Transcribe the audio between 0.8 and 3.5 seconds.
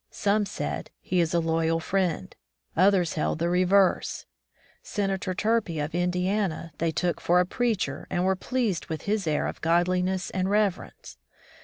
he is a loyal friend; others held the